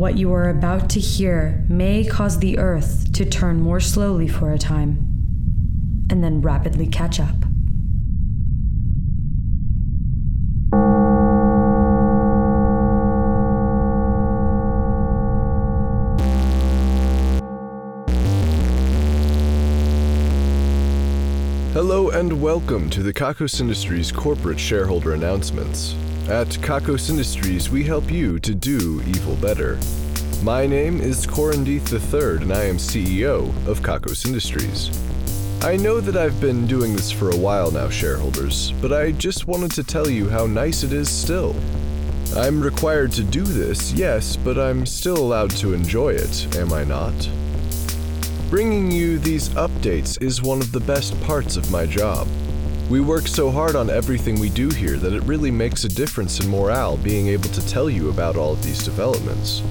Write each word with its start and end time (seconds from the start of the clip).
What 0.00 0.16
you 0.16 0.32
are 0.32 0.48
about 0.48 0.88
to 0.90 0.98
hear 0.98 1.62
may 1.68 2.06
cause 2.06 2.38
the 2.38 2.56
Earth 2.56 3.12
to 3.12 3.26
turn 3.26 3.60
more 3.60 3.80
slowly 3.80 4.28
for 4.28 4.50
a 4.50 4.56
time, 4.56 4.96
and 6.08 6.24
then 6.24 6.40
rapidly 6.40 6.86
catch 6.86 7.20
up. 7.20 7.34
Hello 21.74 22.08
and 22.08 22.40
welcome 22.40 22.88
to 22.88 23.02
the 23.02 23.12
Kakos 23.12 23.60
Industries 23.60 24.10
corporate 24.10 24.58
shareholder 24.58 25.12
announcements. 25.12 25.94
At 26.30 26.46
Kakos 26.46 27.10
Industries, 27.10 27.70
we 27.70 27.82
help 27.82 28.08
you 28.08 28.38
to 28.38 28.54
do 28.54 29.02
evil 29.04 29.34
better. 29.34 29.76
My 30.44 30.64
name 30.64 31.00
is 31.00 31.26
Corin 31.26 31.64
Deeth 31.64 31.92
III, 31.92 32.44
and 32.44 32.52
I 32.52 32.66
am 32.66 32.76
CEO 32.76 33.48
of 33.66 33.80
Kakos 33.80 34.24
Industries. 34.24 34.96
I 35.64 35.76
know 35.76 35.98
that 35.98 36.16
I've 36.16 36.40
been 36.40 36.68
doing 36.68 36.94
this 36.94 37.10
for 37.10 37.30
a 37.30 37.36
while 37.36 37.72
now, 37.72 37.88
shareholders, 37.88 38.70
but 38.80 38.92
I 38.92 39.10
just 39.10 39.48
wanted 39.48 39.72
to 39.72 39.82
tell 39.82 40.08
you 40.08 40.28
how 40.28 40.46
nice 40.46 40.84
it 40.84 40.92
is 40.92 41.10
still. 41.10 41.56
I'm 42.36 42.62
required 42.62 43.10
to 43.14 43.24
do 43.24 43.42
this, 43.42 43.92
yes, 43.92 44.36
but 44.36 44.56
I'm 44.56 44.86
still 44.86 45.18
allowed 45.18 45.50
to 45.56 45.74
enjoy 45.74 46.10
it, 46.10 46.56
am 46.56 46.72
I 46.72 46.84
not? 46.84 47.28
Bringing 48.50 48.88
you 48.88 49.18
these 49.18 49.48
updates 49.50 50.22
is 50.22 50.42
one 50.42 50.60
of 50.60 50.70
the 50.70 50.78
best 50.78 51.20
parts 51.22 51.56
of 51.56 51.72
my 51.72 51.86
job. 51.86 52.28
We 52.90 52.98
work 53.00 53.28
so 53.28 53.52
hard 53.52 53.76
on 53.76 53.88
everything 53.88 54.40
we 54.40 54.48
do 54.48 54.68
here 54.68 54.96
that 54.96 55.12
it 55.12 55.22
really 55.22 55.52
makes 55.52 55.84
a 55.84 55.88
difference 55.88 56.40
in 56.40 56.50
morale 56.50 56.96
being 56.96 57.28
able 57.28 57.48
to 57.50 57.64
tell 57.68 57.88
you 57.88 58.10
about 58.10 58.34
all 58.36 58.54
of 58.54 58.64
these 58.64 58.84
developments. 58.84 59.62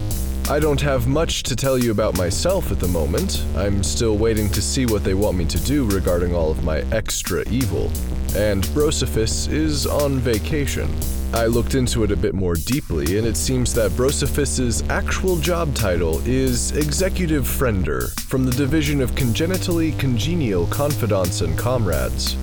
I 0.49 0.59
don't 0.59 0.79
have 0.79 1.05
much 1.05 1.43
to 1.43 1.55
tell 1.57 1.77
you 1.77 1.91
about 1.91 2.17
myself 2.17 2.71
at 2.71 2.79
the 2.79 2.87
moment. 2.87 3.43
I'm 3.57 3.83
still 3.83 4.15
waiting 4.17 4.47
to 4.51 4.61
see 4.61 4.85
what 4.85 5.03
they 5.03 5.15
want 5.15 5.35
me 5.35 5.43
to 5.47 5.59
do 5.65 5.83
regarding 5.89 6.33
all 6.33 6.49
of 6.49 6.63
my 6.63 6.77
extra 6.93 7.43
evil. 7.49 7.91
And 8.37 8.63
Brosophis 8.67 9.51
is 9.51 9.85
on 9.85 10.19
vacation. 10.19 10.89
I 11.33 11.47
looked 11.47 11.75
into 11.75 12.05
it 12.05 12.11
a 12.11 12.15
bit 12.15 12.35
more 12.35 12.55
deeply, 12.55 13.17
and 13.17 13.27
it 13.27 13.35
seems 13.35 13.73
that 13.73 13.91
Brosophis's 13.97 14.81
actual 14.89 15.35
job 15.35 15.75
title 15.75 16.25
is 16.25 16.71
Executive 16.71 17.43
Friender 17.43 18.17
from 18.21 18.45
the 18.45 18.51
Division 18.51 19.01
of 19.01 19.13
Congenitally 19.15 19.91
Congenial 19.97 20.67
Confidants 20.67 21.41
and 21.41 21.57
Comrades. 21.57 22.37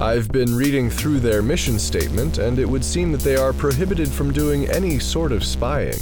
I've 0.00 0.32
been 0.32 0.56
reading 0.56 0.88
through 0.88 1.20
their 1.20 1.42
mission 1.42 1.78
statement, 1.78 2.38
and 2.38 2.58
it 2.58 2.66
would 2.66 2.82
seem 2.82 3.12
that 3.12 3.20
they 3.20 3.36
are 3.36 3.52
prohibited 3.52 4.08
from 4.08 4.32
doing 4.32 4.66
any 4.70 4.98
sort 4.98 5.30
of 5.30 5.44
spying. 5.44 5.98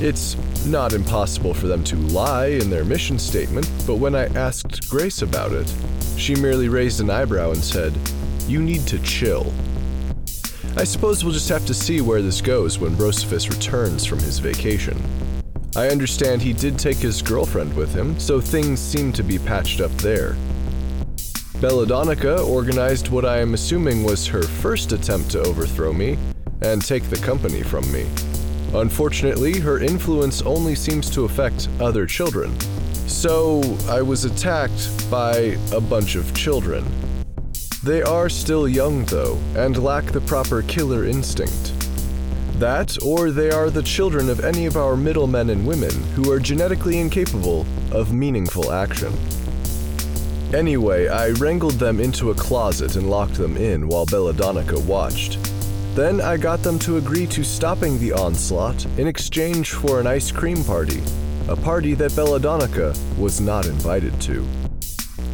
It's 0.00 0.34
not 0.64 0.94
impossible 0.94 1.52
for 1.52 1.66
them 1.66 1.84
to 1.84 1.96
lie 1.96 2.46
in 2.46 2.70
their 2.70 2.86
mission 2.86 3.18
statement, 3.18 3.70
but 3.86 3.96
when 3.96 4.14
I 4.14 4.34
asked 4.34 4.88
Grace 4.88 5.20
about 5.20 5.52
it, 5.52 5.70
she 6.16 6.34
merely 6.34 6.70
raised 6.70 7.02
an 7.02 7.10
eyebrow 7.10 7.50
and 7.50 7.62
said, 7.62 7.92
You 8.48 8.62
need 8.62 8.86
to 8.86 8.98
chill. 9.00 9.52
I 10.78 10.84
suppose 10.84 11.22
we'll 11.22 11.34
just 11.34 11.50
have 11.50 11.66
to 11.66 11.74
see 11.74 12.00
where 12.00 12.22
this 12.22 12.40
goes 12.40 12.78
when 12.78 12.96
Brosophis 12.96 13.50
returns 13.50 14.06
from 14.06 14.20
his 14.20 14.38
vacation. 14.38 14.98
I 15.76 15.88
understand 15.88 16.40
he 16.40 16.54
did 16.54 16.78
take 16.78 16.96
his 16.96 17.20
girlfriend 17.20 17.76
with 17.76 17.92
him, 17.92 18.18
so 18.18 18.40
things 18.40 18.80
seem 18.80 19.12
to 19.12 19.22
be 19.22 19.38
patched 19.38 19.82
up 19.82 19.92
there. 19.98 20.34
Belladonna 21.64 22.42
organized 22.42 23.08
what 23.08 23.24
I 23.24 23.38
am 23.38 23.54
assuming 23.54 24.04
was 24.04 24.26
her 24.26 24.42
first 24.42 24.92
attempt 24.92 25.30
to 25.30 25.40
overthrow 25.40 25.94
me 25.94 26.18
and 26.60 26.84
take 26.84 27.04
the 27.04 27.16
company 27.16 27.62
from 27.62 27.90
me. 27.90 28.06
Unfortunately, 28.74 29.60
her 29.60 29.78
influence 29.78 30.42
only 30.42 30.74
seems 30.74 31.08
to 31.08 31.24
affect 31.24 31.70
other 31.80 32.04
children. 32.04 32.54
So, 33.08 33.62
I 33.88 34.02
was 34.02 34.26
attacked 34.26 35.10
by 35.10 35.56
a 35.72 35.80
bunch 35.80 36.16
of 36.16 36.34
children. 36.34 36.84
They 37.82 38.02
are 38.02 38.28
still 38.28 38.68
young, 38.68 39.06
though, 39.06 39.38
and 39.56 39.82
lack 39.82 40.04
the 40.04 40.20
proper 40.20 40.60
killer 40.64 41.06
instinct. 41.06 41.72
That, 42.58 43.02
or 43.02 43.30
they 43.30 43.50
are 43.50 43.70
the 43.70 43.82
children 43.82 44.28
of 44.28 44.44
any 44.44 44.66
of 44.66 44.76
our 44.76 44.98
middlemen 44.98 45.48
and 45.48 45.66
women 45.66 45.94
who 46.12 46.30
are 46.30 46.38
genetically 46.38 46.98
incapable 46.98 47.64
of 47.90 48.12
meaningful 48.12 48.70
action. 48.70 49.14
Anyway, 50.54 51.08
I 51.08 51.30
wrangled 51.30 51.80
them 51.80 51.98
into 51.98 52.30
a 52.30 52.34
closet 52.34 52.94
and 52.94 53.10
locked 53.10 53.34
them 53.34 53.56
in 53.56 53.88
while 53.88 54.06
Belladonna 54.06 54.62
watched. 54.82 55.36
Then 55.96 56.20
I 56.20 56.36
got 56.36 56.62
them 56.62 56.78
to 56.80 56.96
agree 56.96 57.26
to 57.26 57.42
stopping 57.42 57.98
the 57.98 58.12
onslaught 58.12 58.86
in 58.96 59.08
exchange 59.08 59.72
for 59.72 59.98
an 59.98 60.06
ice 60.06 60.30
cream 60.30 60.62
party, 60.62 61.02
a 61.48 61.56
party 61.56 61.94
that 61.94 62.14
Belladonna 62.14 62.68
was 63.18 63.40
not 63.40 63.66
invited 63.66 64.20
to. 64.20 64.46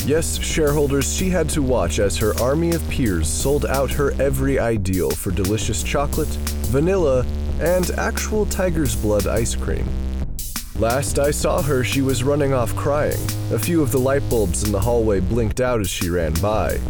Yes, 0.06 0.38
shareholders, 0.38 1.14
she 1.14 1.28
had 1.28 1.50
to 1.50 1.60
watch 1.60 1.98
as 1.98 2.16
her 2.16 2.32
army 2.40 2.70
of 2.70 2.88
peers 2.88 3.28
sold 3.28 3.66
out 3.66 3.90
her 3.90 4.12
every 4.12 4.58
ideal 4.58 5.10
for 5.10 5.32
delicious 5.32 5.82
chocolate, 5.82 6.34
vanilla, 6.72 7.26
and 7.60 7.90
actual 7.98 8.46
tiger's 8.46 8.96
blood 8.96 9.26
ice 9.26 9.54
cream. 9.54 9.86
Last 10.80 11.18
I 11.18 11.30
saw 11.30 11.60
her, 11.60 11.84
she 11.84 12.00
was 12.00 12.24
running 12.24 12.54
off 12.54 12.74
crying. 12.74 13.20
A 13.52 13.58
few 13.58 13.82
of 13.82 13.92
the 13.92 13.98
light 13.98 14.26
bulbs 14.30 14.64
in 14.64 14.72
the 14.72 14.80
hallway 14.80 15.20
blinked 15.20 15.60
out 15.60 15.78
as 15.78 15.90
she 15.90 16.08
ran 16.08 16.32
by. 16.40 16.80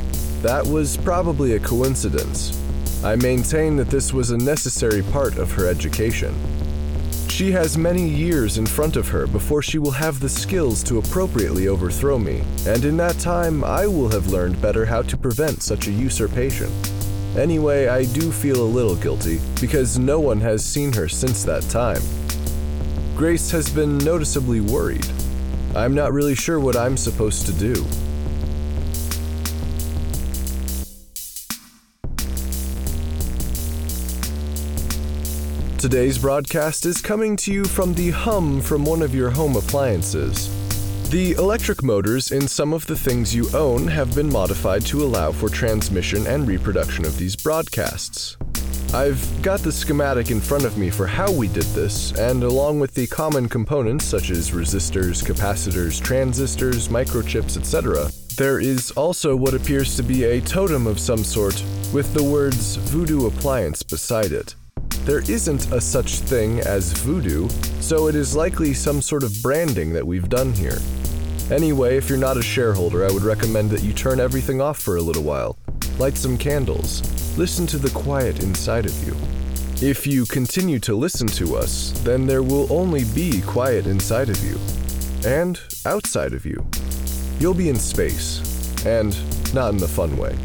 That 0.43 0.65
was 0.65 0.97
probably 0.97 1.55
a 1.55 1.59
coincidence. 1.59 2.57
I 3.03 3.17
maintain 3.17 3.75
that 3.79 3.91
this 3.91 4.13
was 4.13 4.31
a 4.31 4.39
necessary 4.39 5.03
part 5.03 5.39
of 5.39 5.51
her 5.51 5.67
education. 5.67 6.33
She 7.29 7.51
has 7.51 7.77
many 7.77 8.09
years 8.09 8.59
in 8.59 8.67
front 8.67 8.95
of 8.95 9.09
her 9.09 9.27
before 9.27 9.61
she 9.61 9.81
will 9.81 9.91
have 9.91 10.21
the 10.21 10.29
skills 10.29 10.85
to 10.85 10.99
appropriately 10.99 11.67
overthrow 11.67 12.17
me, 12.17 12.45
and 12.69 12.85
in 12.85 12.97
that 12.99 13.19
time 13.19 13.65
I 13.65 13.89
will 13.89 14.11
have 14.11 14.29
learned 14.29 14.63
better 14.63 14.87
how 14.87 15.03
to 15.03 15.17
prevent 15.17 15.65
such 15.65 15.89
a 15.89 15.93
usurpation. 15.93 16.71
Anyway, 17.37 17.89
I 17.89 18.05
do 18.05 18.31
feel 18.31 18.63
a 18.63 18.75
little 18.77 18.95
guilty, 18.95 19.41
because 19.61 19.99
no 19.99 20.21
one 20.21 20.41
has 20.43 20.65
seen 20.65 20.93
her 20.93 21.09
since 21.09 21.43
that 21.43 21.63
time. 21.71 22.03
Grace 23.21 23.51
has 23.51 23.69
been 23.69 23.99
noticeably 23.99 24.63
worried. 24.63 25.07
I'm 25.77 25.95
not 25.95 26.15
really 26.15 26.35
sure 26.35 26.59
what 26.59 26.75
I'm 26.75 26.97
supposed 26.97 27.45
to 27.45 27.53
do. 27.53 27.75
Today's 35.77 36.17
broadcast 36.17 36.87
is 36.87 37.03
coming 37.03 37.37
to 37.37 37.53
you 37.53 37.67
from 37.67 37.93
the 37.93 38.09
hum 38.09 38.63
from 38.63 38.87
one 38.87 39.03
of 39.03 39.15
your 39.15 39.29
home 39.29 39.55
appliances. 39.55 40.49
The 41.11 41.33
electric 41.33 41.83
motors 41.83 42.33
in 42.33 42.49
some 42.49 42.73
of 42.73 42.87
the 42.87 42.97
things 42.97 43.35
you 43.35 43.51
own 43.53 43.87
have 43.89 44.15
been 44.15 44.33
modified 44.33 44.87
to 44.87 45.05
allow 45.05 45.31
for 45.31 45.51
transmission 45.51 46.27
and 46.27 46.49
reproduction 46.49 47.05
of 47.05 47.19
these 47.19 47.37
broadcasts. 47.37 48.39
I've 48.93 49.41
got 49.41 49.61
the 49.61 49.71
schematic 49.71 50.33
in 50.33 50.41
front 50.41 50.65
of 50.65 50.77
me 50.77 50.91
for 50.91 51.07
how 51.07 51.31
we 51.31 51.47
did 51.47 51.63
this, 51.63 52.11
and 52.19 52.43
along 52.43 52.81
with 52.81 52.93
the 52.93 53.07
common 53.07 53.49
components 53.49 54.05
such 54.05 54.31
as 54.31 54.51
resistors, 54.51 55.23
capacitors, 55.25 56.03
transistors, 56.03 56.89
microchips, 56.89 57.57
etc., 57.57 58.11
there 58.37 58.59
is 58.59 58.91
also 58.93 59.37
what 59.37 59.55
appears 59.55 59.95
to 59.95 60.03
be 60.03 60.25
a 60.25 60.41
totem 60.41 60.89
of 60.89 60.99
some 60.99 61.23
sort 61.23 61.63
with 61.93 62.13
the 62.15 62.25
words 62.25 62.77
Voodoo 62.77 63.29
Appliance 63.29 63.85
beside 63.85 64.33
it. 64.33 64.57
There 65.05 65.21
isn't 65.21 65.71
a 65.71 65.81
such 65.81 66.19
thing 66.19 66.59
as 66.59 66.93
voodoo, 66.93 67.49
so 67.79 68.09
it 68.09 68.17
is 68.17 68.35
likely 68.35 68.75
some 68.75 69.01
sort 69.01 69.23
of 69.23 69.33
branding 69.41 69.93
that 69.93 70.07
we've 70.07 70.29
done 70.29 70.53
here. 70.53 70.79
Anyway, 71.53 71.97
if 71.97 72.09
you're 72.09 72.19
not 72.19 72.37
a 72.37 72.43
shareholder, 72.43 73.07
I 73.07 73.13
would 73.13 73.23
recommend 73.23 73.71
that 73.71 73.85
you 73.85 73.93
turn 73.93 74.19
everything 74.19 74.61
off 74.61 74.81
for 74.81 74.97
a 74.97 75.03
little 75.03 75.23
while. 75.23 75.57
Light 76.01 76.17
some 76.17 76.37
candles. 76.37 77.20
Listen 77.37 77.67
to 77.69 77.79
the 77.79 77.91
quiet 77.91 78.43
inside 78.43 78.87
of 78.87 79.05
you. 79.05 79.17
If 79.81 80.07
you 80.07 80.27
continue 80.27 80.79
to 80.81 80.95
listen 80.95 81.29
to 81.29 81.57
us, 81.57 81.93
then 82.03 82.27
there 82.27 82.43
will 82.43 82.71
only 82.73 83.05
be 83.15 83.41
quiet 83.43 83.87
inside 83.87 84.29
of 84.29 84.45
you. 84.45 84.59
And 85.25 85.59
outside 85.87 86.33
of 86.33 86.45
you. 86.45 86.67
You'll 87.39 87.55
be 87.55 87.69
in 87.69 87.77
space. 87.77 88.41
And 88.85 89.17
not 89.55 89.73
in 89.73 89.79
the 89.79 89.89
fun 89.89 90.17
way. 90.17 90.37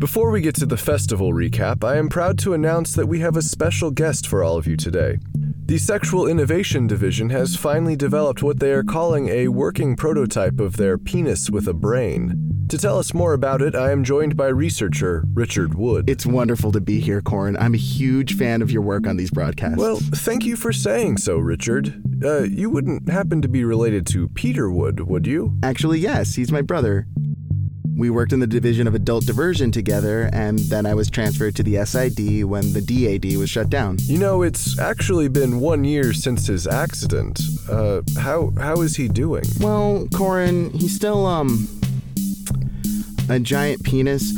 Before 0.00 0.30
we 0.30 0.40
get 0.40 0.54
to 0.54 0.64
the 0.64 0.78
festival 0.78 1.34
recap, 1.34 1.84
I 1.84 1.98
am 1.98 2.08
proud 2.08 2.38
to 2.38 2.54
announce 2.54 2.94
that 2.94 3.06
we 3.06 3.20
have 3.20 3.36
a 3.36 3.42
special 3.42 3.90
guest 3.90 4.26
for 4.26 4.42
all 4.42 4.56
of 4.56 4.66
you 4.66 4.74
today. 4.74 5.18
The 5.66 5.76
Sexual 5.76 6.26
Innovation 6.26 6.86
Division 6.86 7.28
has 7.28 7.54
finally 7.54 7.96
developed 7.96 8.42
what 8.42 8.60
they 8.60 8.72
are 8.72 8.82
calling 8.82 9.28
a 9.28 9.48
working 9.48 9.96
prototype 9.96 10.58
of 10.58 10.78
their 10.78 10.96
penis 10.96 11.50
with 11.50 11.68
a 11.68 11.74
brain. 11.74 12.66
To 12.70 12.78
tell 12.78 12.98
us 12.98 13.12
more 13.12 13.34
about 13.34 13.60
it, 13.60 13.74
I 13.74 13.90
am 13.90 14.02
joined 14.02 14.38
by 14.38 14.46
researcher 14.46 15.22
Richard 15.34 15.74
Wood. 15.74 16.08
It's 16.08 16.24
wonderful 16.24 16.72
to 16.72 16.80
be 16.80 17.00
here, 17.00 17.20
Corin. 17.20 17.58
I'm 17.58 17.74
a 17.74 17.76
huge 17.76 18.38
fan 18.38 18.62
of 18.62 18.70
your 18.70 18.80
work 18.80 19.06
on 19.06 19.18
these 19.18 19.30
broadcasts. 19.30 19.76
Well, 19.76 19.96
thank 19.96 20.46
you 20.46 20.56
for 20.56 20.72
saying 20.72 21.18
so, 21.18 21.36
Richard. 21.36 22.02
Uh, 22.24 22.44
you 22.44 22.70
wouldn't 22.70 23.10
happen 23.10 23.42
to 23.42 23.48
be 23.48 23.64
related 23.64 24.06
to 24.08 24.28
Peter 24.28 24.70
Wood, 24.70 25.00
would 25.00 25.26
you? 25.26 25.58
Actually, 25.62 25.98
yes, 25.98 26.36
he's 26.36 26.50
my 26.50 26.62
brother. 26.62 27.06
We 28.00 28.08
worked 28.08 28.32
in 28.32 28.40
the 28.40 28.46
division 28.46 28.86
of 28.86 28.94
adult 28.94 29.26
diversion 29.26 29.70
together, 29.70 30.30
and 30.32 30.58
then 30.58 30.86
I 30.86 30.94
was 30.94 31.10
transferred 31.10 31.54
to 31.56 31.62
the 31.62 31.84
SID 31.84 32.44
when 32.44 32.72
the 32.72 32.80
DAD 32.80 33.36
was 33.36 33.50
shut 33.50 33.68
down. 33.68 33.98
You 34.00 34.16
know, 34.16 34.40
it's 34.40 34.78
actually 34.78 35.28
been 35.28 35.60
one 35.60 35.84
year 35.84 36.14
since 36.14 36.46
his 36.46 36.66
accident. 36.66 37.42
Uh, 37.68 38.00
how 38.18 38.54
how 38.56 38.80
is 38.80 38.96
he 38.96 39.06
doing? 39.06 39.44
Well, 39.60 40.08
Corin, 40.14 40.70
he's 40.70 40.96
still 40.96 41.26
um 41.26 41.68
a 43.28 43.38
giant 43.38 43.82
penis. 43.84 44.32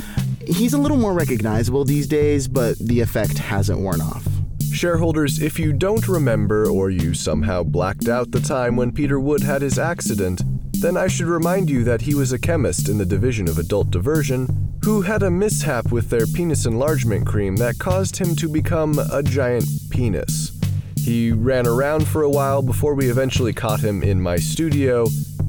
He's 0.44 0.73
a 0.73 0.79
little 0.79 0.97
more 0.97 1.12
recognizable 1.12 1.85
these 1.85 2.08
days, 2.08 2.49
but 2.49 2.76
the 2.81 2.99
effect 2.99 3.38
hasn't 3.38 3.79
worn 3.79 4.00
off. 4.00 4.26
Shareholders, 4.73 5.41
if 5.41 5.61
you 5.61 5.73
don't 5.73 6.08
remember 6.08 6.69
or 6.69 6.91
you 6.91 7.15
somehow 7.15 7.62
blacked 7.62 8.08
out 8.08 8.32
the 8.32 8.41
time 8.41 8.75
when 8.75 8.91
Peter 8.91 9.20
Wood 9.20 9.44
had 9.44 9.62
his 9.62 9.79
accident, 9.79 10.43
then 10.82 10.96
I 10.96 11.06
should 11.06 11.26
remind 11.29 11.70
you 11.70 11.84
that 11.84 12.00
he 12.00 12.14
was 12.14 12.32
a 12.32 12.38
chemist 12.38 12.88
in 12.88 12.99
the 12.99 13.06
division 13.06 13.49
of 13.49 13.56
adult 13.56 13.90
diversion 13.90 14.75
who 14.84 15.02
had 15.02 15.23
a 15.23 15.31
mishap 15.31 15.93
with 15.93 16.11
their 16.11 16.26
penis 16.26 16.67
enlargement 16.67 17.25
cream 17.25 17.55
that 17.56 17.79
caused 17.79 18.17
him 18.17 18.34
to 18.34 18.49
become 18.49 18.99
a 19.12 19.23
giant 19.23 19.64
penis. 19.90 20.50
He 20.99 21.31
ran 21.31 21.69
around 21.69 22.08
for 22.08 22.23
a 22.23 22.29
while 22.29 22.62
before 22.62 22.94
we 22.94 23.08
eventually 23.08 23.52
caught 23.52 23.79
him 23.79 24.02
in 24.02 24.20
my 24.20 24.37
studio 24.37 25.06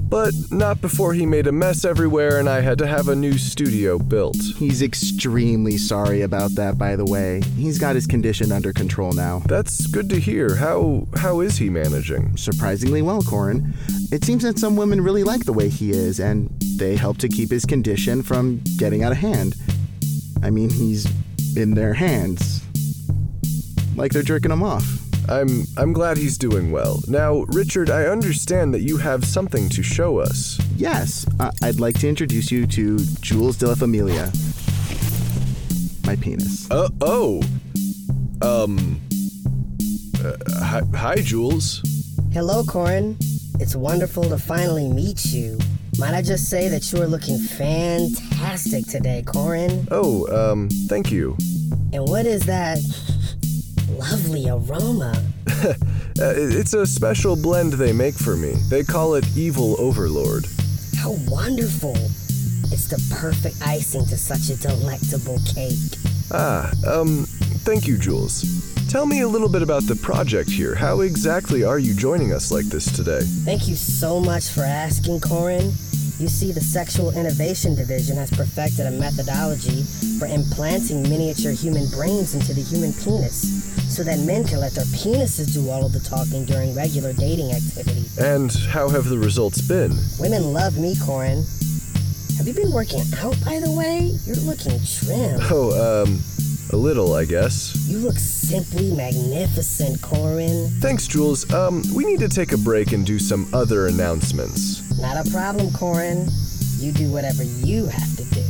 but 0.09 0.33
not 0.51 0.81
before 0.81 1.13
he 1.13 1.25
made 1.25 1.47
a 1.47 1.51
mess 1.51 1.85
everywhere 1.85 2.39
and 2.39 2.47
I 2.47 2.61
had 2.61 2.77
to 2.79 2.87
have 2.87 3.07
a 3.07 3.15
new 3.15 3.37
studio 3.37 3.97
built. 3.97 4.37
He's 4.57 4.81
extremely 4.81 5.77
sorry 5.77 6.21
about 6.21 6.55
that, 6.55 6.77
by 6.77 6.95
the 6.95 7.05
way. 7.05 7.41
He's 7.55 7.79
got 7.79 7.95
his 7.95 8.05
condition 8.05 8.51
under 8.51 8.73
control 8.73 9.13
now. 9.13 9.39
That's 9.45 9.87
good 9.87 10.09
to 10.09 10.19
hear. 10.19 10.55
How 10.55 11.07
how 11.15 11.39
is 11.39 11.57
he 11.57 11.69
managing? 11.69 12.37
Surprisingly 12.37 13.01
well, 13.01 13.21
Corin. 13.21 13.73
It 14.11 14.23
seems 14.23 14.43
that 14.43 14.59
some 14.59 14.75
women 14.75 15.01
really 15.01 15.23
like 15.23 15.45
the 15.45 15.53
way 15.53 15.69
he 15.69 15.91
is, 15.91 16.19
and 16.19 16.49
they 16.77 16.95
help 16.95 17.17
to 17.19 17.27
keep 17.27 17.49
his 17.49 17.65
condition 17.65 18.21
from 18.21 18.61
getting 18.77 19.03
out 19.03 19.11
of 19.11 19.17
hand. 19.17 19.55
I 20.43 20.49
mean, 20.49 20.69
he's 20.69 21.07
in 21.55 21.73
their 21.73 21.93
hands. 21.93 22.63
Like 23.95 24.11
they're 24.11 24.23
jerking 24.23 24.51
him 24.51 24.63
off. 24.63 25.02
I'm 25.29 25.65
I'm 25.77 25.93
glad 25.93 26.17
he's 26.17 26.37
doing 26.37 26.71
well. 26.71 27.01
Now, 27.07 27.45
Richard, 27.49 27.89
I 27.89 28.05
understand 28.05 28.73
that 28.73 28.81
you 28.81 28.97
have 28.97 29.23
something 29.25 29.69
to 29.69 29.81
show 29.81 30.19
us. 30.19 30.59
Yes, 30.75 31.25
uh, 31.39 31.51
I'd 31.61 31.79
like 31.79 31.97
to 31.99 32.09
introduce 32.09 32.51
you 32.51 32.67
to 32.67 32.99
Jules 33.21 33.57
de 33.57 33.67
la 33.67 33.75
Familia. 33.75 34.31
My 36.05 36.15
penis. 36.17 36.69
Uh 36.69 36.89
oh. 37.01 37.41
Um. 38.41 38.99
Uh, 40.23 40.33
hi, 40.59 40.81
hi, 40.95 41.15
Jules. 41.15 41.81
Hello, 42.33 42.63
Corin. 42.63 43.17
It's 43.59 43.75
wonderful 43.75 44.23
to 44.23 44.37
finally 44.37 44.87
meet 44.89 45.25
you. 45.25 45.57
Might 45.99 46.15
I 46.15 46.21
just 46.21 46.49
say 46.49 46.67
that 46.69 46.91
you 46.91 47.01
are 47.01 47.07
looking 47.07 47.37
fantastic 47.37 48.87
today, 48.87 49.23
Corin? 49.25 49.87
Oh, 49.91 50.51
um, 50.51 50.69
thank 50.89 51.11
you. 51.11 51.37
And 51.93 52.07
what 52.09 52.25
is 52.25 52.45
that 52.47 52.79
lovely 53.93 54.49
aroma. 54.49 55.13
uh, 55.47 55.73
it's 56.17 56.73
a 56.73 56.85
special 56.85 57.35
blend 57.35 57.73
they 57.73 57.93
make 57.93 58.15
for 58.15 58.35
me. 58.35 58.53
They 58.69 58.83
call 58.83 59.15
it 59.15 59.25
Evil 59.35 59.79
Overlord. 59.79 60.45
How 60.97 61.11
wonderful! 61.27 61.95
It's 62.71 62.87
the 62.87 63.15
perfect 63.15 63.57
icing 63.65 64.05
to 64.05 64.17
such 64.17 64.49
a 64.49 64.59
delectable 64.59 65.39
cake. 65.53 65.77
Ah, 66.31 66.71
um, 66.87 67.25
thank 67.65 67.87
you, 67.87 67.97
Jules. 67.97 68.43
Tell 68.89 69.05
me 69.05 69.21
a 69.21 69.27
little 69.27 69.49
bit 69.49 69.61
about 69.61 69.83
the 69.83 69.95
project 69.95 70.49
here. 70.49 70.75
How 70.75 71.01
exactly 71.01 71.63
are 71.63 71.79
you 71.79 71.93
joining 71.93 72.33
us 72.33 72.51
like 72.51 72.65
this 72.65 72.85
today? 72.91 73.21
Thank 73.21 73.67
you 73.67 73.75
so 73.75 74.19
much 74.19 74.49
for 74.49 74.61
asking, 74.61 75.19
Corin. 75.21 75.73
You 76.19 76.27
see, 76.29 76.51
the 76.51 76.61
Sexual 76.61 77.17
Innovation 77.17 77.75
Division 77.75 78.17
has 78.17 78.29
perfected 78.29 78.85
a 78.85 78.91
methodology 78.91 79.83
for 80.19 80.27
implanting 80.27 81.03
miniature 81.03 81.51
human 81.51 81.89
brains 81.89 82.35
into 82.35 82.53
the 82.53 82.61
human 82.61 82.93
penis 82.93 83.62
so 83.93 84.03
that 84.03 84.17
men 84.21 84.43
can 84.43 84.59
let 84.59 84.71
their 84.71 84.85
penises 84.85 85.53
do 85.53 85.69
all 85.69 85.85
of 85.85 85.93
the 85.93 85.99
talking 85.99 86.43
during 86.45 86.73
regular 86.73 87.13
dating 87.13 87.51
activity. 87.51 88.03
And 88.19 88.51
how 88.51 88.89
have 88.89 89.05
the 89.05 89.19
results 89.19 89.61
been? 89.61 89.95
Women 90.19 90.51
love 90.51 90.79
me, 90.79 90.95
Corin. 91.05 91.43
Have 92.37 92.47
you 92.47 92.55
been 92.55 92.71
working 92.71 93.01
out, 93.19 93.37
by 93.45 93.59
the 93.59 93.71
way? 93.71 94.17
You're 94.25 94.35
looking 94.37 94.81
trim. 94.83 95.39
Oh, 95.51 95.69
um, 95.77 96.19
a 96.71 96.75
little, 96.75 97.13
I 97.13 97.25
guess. 97.25 97.75
You 97.87 97.99
look 97.99 98.17
simply 98.17 98.91
magnificent, 98.91 100.01
Corin. 100.01 100.69
Thanks, 100.79 101.07
Jules. 101.07 101.51
Um, 101.53 101.83
we 101.93 102.03
need 102.03 102.19
to 102.21 102.29
take 102.29 102.51
a 102.51 102.57
break 102.57 102.93
and 102.93 103.05
do 103.05 103.19
some 103.19 103.47
other 103.53 103.85
announcements. 103.85 104.81
Not 104.99 105.23
a 105.23 105.29
problem, 105.29 105.71
Corin. 105.71 106.27
You 106.79 106.91
do 106.93 107.11
whatever 107.11 107.43
you 107.43 107.85
have 107.85 108.17
to 108.17 108.23
do. 108.25 108.43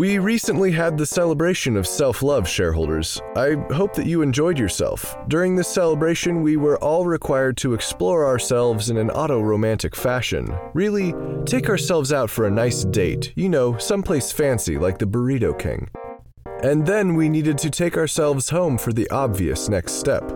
We 0.00 0.18
recently 0.18 0.72
had 0.72 0.96
the 0.96 1.04
celebration 1.04 1.76
of 1.76 1.86
self 1.86 2.22
love, 2.22 2.48
shareholders. 2.48 3.20
I 3.36 3.56
hope 3.70 3.92
that 3.96 4.06
you 4.06 4.22
enjoyed 4.22 4.58
yourself. 4.58 5.14
During 5.28 5.54
this 5.54 5.68
celebration, 5.68 6.40
we 6.40 6.56
were 6.56 6.78
all 6.78 7.04
required 7.04 7.58
to 7.58 7.74
explore 7.74 8.26
ourselves 8.26 8.88
in 8.88 8.96
an 8.96 9.10
auto 9.10 9.42
romantic 9.42 9.94
fashion. 9.94 10.56
Really, 10.72 11.12
take 11.44 11.68
ourselves 11.68 12.14
out 12.14 12.30
for 12.30 12.46
a 12.46 12.50
nice 12.50 12.84
date, 12.84 13.34
you 13.36 13.50
know, 13.50 13.76
someplace 13.76 14.32
fancy 14.32 14.78
like 14.78 14.96
the 14.96 15.04
Burrito 15.04 15.52
King. 15.58 15.90
And 16.62 16.86
then 16.86 17.14
we 17.14 17.28
needed 17.28 17.58
to 17.58 17.68
take 17.68 17.98
ourselves 17.98 18.48
home 18.48 18.78
for 18.78 18.94
the 18.94 19.10
obvious 19.10 19.68
next 19.68 19.96
step. 19.96 20.32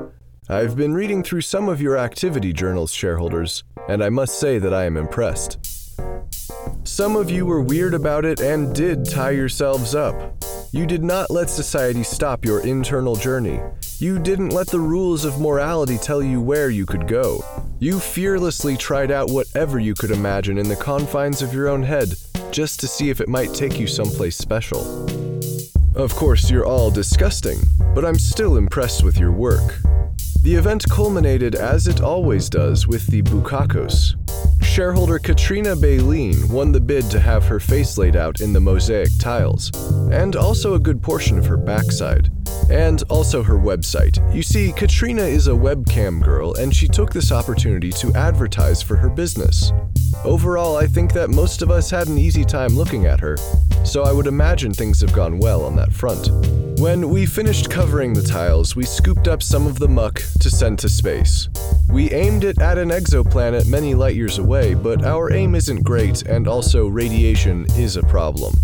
I've 0.47 0.77
been 0.77 0.93
reading 0.93 1.23
through 1.23 1.41
some 1.41 1.71
of 1.71 1.81
your 1.81 1.97
activity 1.97 2.53
journals, 2.53 2.93
shareholders, 2.93 3.65
and 3.89 4.05
I 4.05 4.11
must 4.11 4.39
say 4.39 4.59
that 4.59 4.75
I 4.75 4.85
am 4.85 4.99
impressed. 4.99 5.84
Some 6.87 7.17
of 7.17 7.31
you 7.31 7.47
were 7.47 7.63
weird 7.63 7.95
about 7.95 8.27
it 8.27 8.41
and 8.41 8.75
did 8.75 9.09
tie 9.09 9.31
yourselves 9.31 9.95
up. 9.95 10.15
You 10.71 10.85
did 10.85 11.03
not 11.03 11.31
let 11.31 11.49
society 11.49 12.03
stop 12.03 12.45
your 12.45 12.61
internal 12.61 13.17
journey. 13.17 13.59
You 13.99 14.19
didn't 14.19 14.51
let 14.51 14.67
the 14.67 14.81
rules 14.81 15.25
of 15.25 15.41
morality 15.41 15.97
tell 15.97 16.23
you 16.23 16.43
where 16.43 16.69
you 16.69 16.85
could 16.85 17.09
go. 17.09 17.43
You 17.79 17.99
fearlessly 17.99 18.77
tried 18.77 19.11
out 19.11 19.31
whatever 19.31 19.79
you 19.79 19.95
could 19.95 20.11
imagine 20.11 20.59
in 20.59 20.69
the 20.69 20.77
confines 20.77 21.41
of 21.41 21.55
your 21.55 21.69
own 21.69 21.83
head, 21.83 22.17
just 22.51 22.81
to 22.81 22.87
see 22.87 23.09
if 23.09 23.23
it 23.23 23.29
might 23.31 23.55
take 23.55 23.81
you 23.81 23.87
someplace 23.87 24.37
special. 24.37 25.07
Of 25.95 26.15
course, 26.15 26.51
you're 26.51 26.67
all 26.67 26.91
disgusting, 26.91 27.61
but 27.95 28.05
I'm 28.05 28.19
still 28.19 28.59
impressed 28.59 29.03
with 29.03 29.17
your 29.17 29.33
work. 29.33 29.79
The 30.43 30.55
event 30.55 30.85
culminated, 30.91 31.55
as 31.55 31.87
it 31.87 32.03
always 32.03 32.51
does, 32.51 32.87
with 32.87 33.07
the 33.07 33.23
Bukakos, 33.23 34.17
shareholder 34.63 35.19
Katrina 35.19 35.77
Baleen 35.77 36.49
won 36.49 36.73
the 36.73 36.81
bid 36.81 37.11
to 37.11 37.21
have 37.21 37.45
her 37.45 37.61
face 37.61 37.97
laid 37.97 38.17
out 38.17 38.41
in 38.41 38.53
the 38.53 38.61
mosaic 38.61 39.09
tiles, 39.19 39.71
and 40.11 40.37
also 40.37 40.75
a 40.75 40.79
good 40.79 41.03
portion 41.03 41.39
of 41.39 41.47
her 41.47 41.57
backside, 41.57 42.31
and 42.71 43.03
also 43.05 43.43
her 43.43 43.55
website. 43.55 44.19
You 44.35 44.43
see, 44.43 44.73
Katrina 44.73 45.23
is 45.23 45.47
a 45.47 45.53
webcam 45.53 46.23
girl, 46.23 46.55
and 46.55 46.75
she 46.75 46.89
took 46.89 47.13
this 47.13 47.33
opportunity 47.33 47.93
to 47.93 48.13
advertise 48.15 48.83
for 48.83 48.97
her 48.97 49.09
business. 49.09 49.73
Overall, 50.25 50.77
I 50.77 50.87
think 50.87 51.13
that 51.13 51.31
most 51.31 51.63
of 51.63 51.71
us 51.71 51.91
had 51.91 52.09
an 52.09 52.19
easy 52.19 52.45
time 52.45 52.77
looking 52.77 53.07
at 53.07 53.21
her, 53.21 53.37
so 53.85 54.03
I 54.05 54.13
would 54.13 54.27
imagine 54.27 54.73
things 54.73 55.01
have 55.01 55.13
gone 55.13 55.39
well 55.39 55.65
on 55.65 55.77
that 55.77 55.93
front. 55.93 56.31
When 56.79 57.09
we 57.09 57.25
finished 57.25 57.71
covering 57.71 58.15
the 58.15 58.23
tiles, 58.23 58.75
we 58.75 58.85
scooped 58.85 59.29
up 59.29 59.43
some 59.43 59.67
of 59.67 59.79
the 59.79 59.89
muck 59.89 60.21
to 60.41 60.51
send 60.51 60.81
to 60.81 60.89
space. 60.89 61.49
We 61.89 62.11
aimed 62.11 62.43
it 62.43 62.61
at 62.61 62.79
an 62.79 62.89
exoplanet 62.89 63.69
many 63.69 63.95
light 63.95 64.17
years 64.17 64.39
away, 64.39 64.75
but 64.75 65.05
our 65.05 65.33
aim 65.33 65.55
isn't 65.55 65.85
great, 65.85 66.23
and 66.23 66.49
also 66.49 66.89
radiation 66.89 67.67
is 67.77 67.97
a 67.97 68.03
problem. 68.03 68.55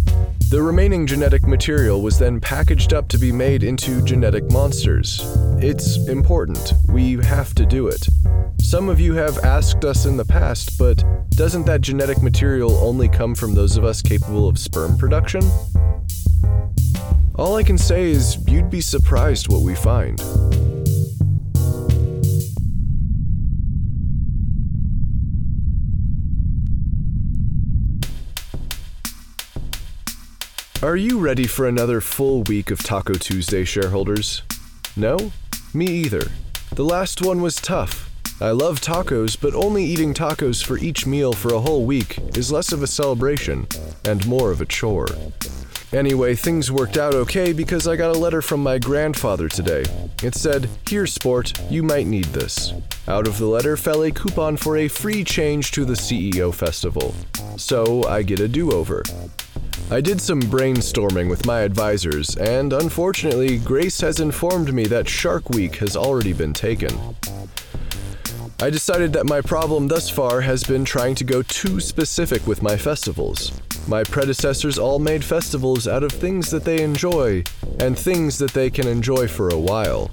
The 0.50 0.60
remaining 0.60 1.06
genetic 1.06 1.46
material 1.46 2.02
was 2.02 2.18
then 2.18 2.40
packaged 2.40 2.92
up 2.92 3.06
to 3.08 3.18
be 3.18 3.30
made 3.30 3.62
into 3.62 4.02
genetic 4.02 4.50
monsters. 4.50 5.20
It's 5.62 6.08
important. 6.08 6.74
We 6.88 7.12
have 7.24 7.54
to 7.54 7.64
do 7.64 7.86
it. 7.86 8.04
Some 8.60 8.88
of 8.88 8.98
you 8.98 9.14
have 9.14 9.38
asked 9.38 9.84
us 9.84 10.06
in 10.06 10.16
the 10.16 10.24
past, 10.24 10.76
but 10.76 11.04
doesn't 11.30 11.66
that 11.66 11.80
genetic 11.80 12.20
material 12.22 12.72
only 12.78 13.08
come 13.08 13.36
from 13.36 13.54
those 13.54 13.76
of 13.76 13.84
us 13.84 14.02
capable 14.02 14.48
of 14.48 14.58
sperm 14.58 14.98
production? 14.98 15.42
All 17.40 17.56
I 17.56 17.62
can 17.62 17.78
say 17.78 18.10
is 18.10 18.36
you'd 18.46 18.68
be 18.68 18.82
surprised 18.82 19.48
what 19.48 19.62
we 19.62 19.74
find. 19.74 20.20
Are 30.82 30.96
you 30.96 31.18
ready 31.18 31.46
for 31.46 31.66
another 31.66 32.02
full 32.02 32.42
week 32.42 32.70
of 32.70 32.82
Taco 32.82 33.14
Tuesday, 33.14 33.64
shareholders? 33.64 34.42
No? 34.94 35.32
me 35.72 35.86
either. 35.86 36.30
The 36.74 36.84
last 36.84 37.22
one 37.22 37.40
was 37.40 37.56
tough. 37.56 38.10
I 38.42 38.50
love 38.50 38.82
tacos, 38.82 39.40
but 39.40 39.54
only 39.54 39.82
eating 39.82 40.12
tacos 40.12 40.62
for 40.62 40.76
each 40.76 41.06
meal 41.06 41.32
for 41.32 41.54
a 41.54 41.60
whole 41.60 41.86
week 41.86 42.18
is 42.36 42.52
less 42.52 42.70
of 42.70 42.82
a 42.82 42.86
celebration 42.86 43.66
and 44.04 44.26
more 44.26 44.50
of 44.50 44.60
a 44.60 44.66
chore. 44.66 45.06
Anyway, 45.92 46.36
things 46.36 46.70
worked 46.70 46.96
out 46.96 47.14
okay 47.14 47.52
because 47.52 47.88
I 47.88 47.96
got 47.96 48.14
a 48.14 48.18
letter 48.18 48.40
from 48.40 48.62
my 48.62 48.78
grandfather 48.78 49.48
today. 49.48 49.84
It 50.22 50.36
said, 50.36 50.68
Here, 50.88 51.06
sport, 51.06 51.52
you 51.68 51.82
might 51.82 52.06
need 52.06 52.26
this. 52.26 52.72
Out 53.08 53.26
of 53.26 53.38
the 53.38 53.46
letter 53.46 53.76
fell 53.76 54.04
a 54.04 54.12
coupon 54.12 54.56
for 54.56 54.76
a 54.76 54.86
free 54.86 55.24
change 55.24 55.72
to 55.72 55.84
the 55.84 55.94
CEO 55.94 56.54
festival. 56.54 57.12
So 57.56 58.04
I 58.04 58.22
get 58.22 58.38
a 58.38 58.46
do 58.46 58.70
over. 58.70 59.02
I 59.90 60.00
did 60.00 60.20
some 60.20 60.40
brainstorming 60.40 61.28
with 61.28 61.44
my 61.44 61.60
advisors, 61.60 62.36
and 62.36 62.72
unfortunately, 62.72 63.58
Grace 63.58 64.00
has 64.00 64.20
informed 64.20 64.72
me 64.72 64.84
that 64.84 65.08
Shark 65.08 65.50
Week 65.50 65.74
has 65.76 65.96
already 65.96 66.32
been 66.32 66.52
taken. 66.52 66.96
I 68.62 68.68
decided 68.68 69.14
that 69.14 69.24
my 69.24 69.40
problem 69.40 69.88
thus 69.88 70.10
far 70.10 70.42
has 70.42 70.62
been 70.64 70.84
trying 70.84 71.14
to 71.14 71.24
go 71.24 71.40
too 71.40 71.80
specific 71.80 72.46
with 72.46 72.62
my 72.62 72.76
festivals. 72.76 73.58
My 73.88 74.04
predecessors 74.04 74.78
all 74.78 74.98
made 74.98 75.24
festivals 75.24 75.88
out 75.88 76.04
of 76.04 76.12
things 76.12 76.50
that 76.50 76.64
they 76.64 76.82
enjoy 76.82 77.42
and 77.78 77.98
things 77.98 78.36
that 78.36 78.52
they 78.52 78.68
can 78.68 78.86
enjoy 78.86 79.28
for 79.28 79.48
a 79.48 79.58
while. 79.58 80.10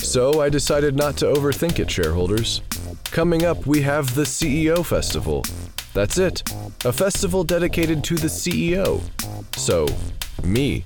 So 0.00 0.42
I 0.42 0.50
decided 0.50 0.96
not 0.96 1.16
to 1.18 1.24
overthink 1.24 1.78
it, 1.78 1.90
shareholders. 1.90 2.60
Coming 3.04 3.46
up, 3.46 3.64
we 3.64 3.80
have 3.80 4.14
the 4.14 4.24
CEO 4.24 4.84
Festival. 4.84 5.42
That's 5.94 6.18
it, 6.18 6.42
a 6.84 6.92
festival 6.92 7.42
dedicated 7.42 8.04
to 8.04 8.16
the 8.16 8.28
CEO. 8.28 9.00
So, 9.56 9.86
me. 10.44 10.84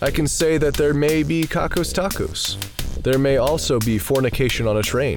I 0.00 0.12
can 0.12 0.28
say 0.28 0.58
that 0.58 0.74
there 0.74 0.94
may 0.94 1.24
be 1.24 1.42
Kakos 1.42 1.92
Tacos. 1.92 2.56
There 3.02 3.18
may 3.18 3.36
also 3.36 3.78
be 3.78 3.98
fornication 3.98 4.66
on 4.66 4.76
a 4.76 4.82
train. 4.82 5.16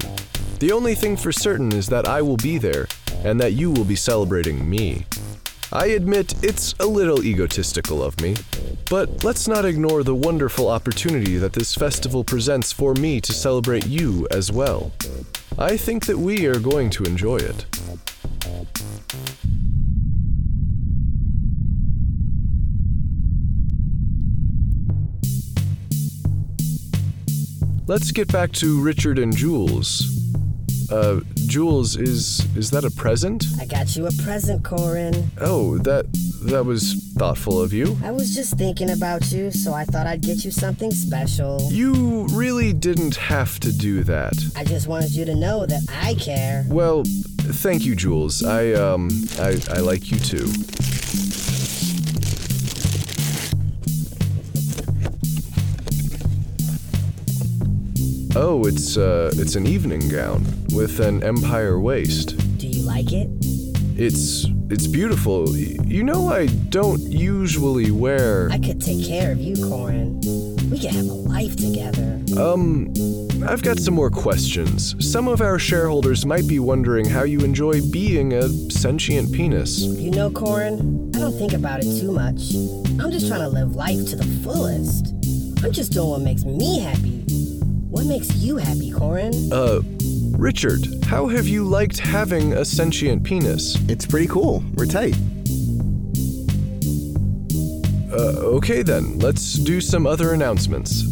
The 0.59 0.71
only 0.71 0.95
thing 0.95 1.17
for 1.17 1.31
certain 1.31 1.73
is 1.73 1.87
that 1.87 2.07
I 2.07 2.21
will 2.21 2.37
be 2.37 2.57
there 2.57 2.87
and 3.23 3.39
that 3.39 3.53
you 3.53 3.71
will 3.71 3.83
be 3.83 3.95
celebrating 3.95 4.69
me. 4.69 5.05
I 5.73 5.87
admit 5.87 6.33
it's 6.43 6.75
a 6.79 6.85
little 6.85 7.23
egotistical 7.23 8.03
of 8.03 8.19
me, 8.21 8.35
but 8.89 9.23
let's 9.23 9.47
not 9.47 9.65
ignore 9.65 10.03
the 10.03 10.13
wonderful 10.13 10.67
opportunity 10.67 11.37
that 11.37 11.53
this 11.53 11.73
festival 11.73 12.23
presents 12.23 12.71
for 12.71 12.93
me 12.93 13.21
to 13.21 13.33
celebrate 13.33 13.87
you 13.87 14.27
as 14.31 14.51
well. 14.51 14.91
I 15.57 15.77
think 15.77 16.05
that 16.05 16.17
we 16.17 16.45
are 16.45 16.59
going 16.59 16.89
to 16.91 17.03
enjoy 17.03 17.37
it. 17.37 17.65
Let's 27.91 28.13
get 28.13 28.31
back 28.31 28.53
to 28.53 28.81
Richard 28.81 29.19
and 29.19 29.35
Jules. 29.35 30.07
Uh, 30.89 31.19
Jules, 31.35 31.97
is 31.97 32.47
is 32.55 32.71
that 32.71 32.85
a 32.85 32.91
present? 32.91 33.45
I 33.59 33.65
got 33.65 33.97
you 33.97 34.07
a 34.07 34.11
present, 34.23 34.63
Corin. 34.63 35.29
Oh, 35.41 35.77
that 35.79 36.05
that 36.45 36.63
was 36.65 37.11
thoughtful 37.17 37.61
of 37.61 37.73
you. 37.73 37.97
I 38.01 38.11
was 38.11 38.33
just 38.33 38.57
thinking 38.57 38.91
about 38.91 39.29
you, 39.33 39.51
so 39.51 39.73
I 39.73 39.83
thought 39.83 40.07
I'd 40.07 40.21
get 40.21 40.45
you 40.45 40.51
something 40.51 40.91
special. 40.91 41.69
You 41.69 42.27
really 42.31 42.71
didn't 42.71 43.17
have 43.17 43.59
to 43.59 43.73
do 43.73 44.05
that. 44.05 44.35
I 44.55 44.63
just 44.63 44.87
wanted 44.87 45.11
you 45.11 45.25
to 45.25 45.35
know 45.35 45.65
that 45.65 45.81
I 45.89 46.13
care. 46.13 46.63
Well, 46.69 47.03
thank 47.05 47.83
you, 47.83 47.93
Jules. 47.93 48.41
I 48.41 48.71
um 48.71 49.09
I 49.37 49.59
I 49.69 49.79
like 49.79 50.09
you 50.11 50.17
too. 50.17 50.47
Oh, 58.33 58.63
it's 58.65 58.95
uh 58.97 59.31
it's 59.35 59.55
an 59.55 59.67
evening 59.67 60.07
gown 60.09 60.45
with 60.73 60.99
an 60.99 61.21
empire 61.23 61.79
waist. 61.79 62.37
Do 62.57 62.67
you 62.67 62.83
like 62.83 63.11
it? 63.11 63.27
It's 63.97 64.45
it's 64.69 64.87
beautiful. 64.87 65.45
Y- 65.51 65.75
You 65.85 66.03
know 66.03 66.29
I 66.29 66.45
don't 66.69 67.01
usually 67.01 67.91
wear 67.91 68.49
I 68.51 68.57
could 68.57 68.79
take 68.81 69.05
care 69.05 69.31
of 69.33 69.39
you, 69.39 69.55
Corin. 69.67 70.21
We 70.71 70.79
could 70.79 70.91
have 70.91 71.07
a 71.07 71.13
life 71.35 71.55
together. 71.57 72.19
Um 72.39 72.93
I've 73.45 73.63
got 73.63 73.79
some 73.79 73.95
more 73.95 74.09
questions. 74.11 74.95
Some 74.99 75.27
of 75.27 75.41
our 75.41 75.59
shareholders 75.59 76.25
might 76.25 76.47
be 76.47 76.59
wondering 76.59 77.05
how 77.09 77.23
you 77.23 77.39
enjoy 77.41 77.81
being 77.91 78.33
a 78.33 78.47
sentient 78.71 79.33
penis. 79.33 79.81
You 79.81 80.11
know, 80.11 80.29
Corin, 80.29 81.11
I 81.15 81.19
don't 81.19 81.37
think 81.37 81.51
about 81.53 81.79
it 81.83 81.99
too 81.99 82.11
much. 82.11 82.53
I'm 83.01 83.11
just 83.11 83.27
trying 83.27 83.41
to 83.41 83.49
live 83.49 83.75
life 83.75 84.05
to 84.11 84.15
the 84.15 84.29
fullest. 84.43 85.07
I'm 85.63 85.71
just 85.71 85.91
doing 85.91 86.09
what 86.09 86.21
makes 86.21 86.43
me 86.45 86.79
happy. 86.79 87.10
What 88.01 88.07
makes 88.07 88.35
you 88.37 88.57
happy, 88.57 88.89
Corin? 88.89 89.31
Uh 89.53 89.81
Richard, 90.35 91.03
how 91.05 91.27
have 91.27 91.47
you 91.47 91.63
liked 91.63 91.99
having 91.99 92.53
a 92.53 92.65
sentient 92.65 93.23
penis? 93.23 93.77
It's 93.87 94.07
pretty 94.07 94.25
cool. 94.25 94.63
We're 94.73 94.87
tight. 94.87 95.15
Uh, 98.11 98.55
okay 98.57 98.81
then, 98.81 99.19
let's 99.19 99.53
do 99.53 99.79
some 99.79 100.07
other 100.07 100.33
announcements. 100.33 101.03